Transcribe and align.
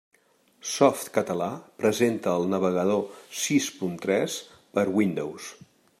Softcatalà 0.69 1.49
presenta 1.83 2.33
el 2.41 2.49
Navegador 2.55 3.05
sis 3.43 3.69
punt 3.83 4.01
tres 4.07 4.39
per 4.79 4.87
a 4.89 4.99
Windows. 5.01 5.53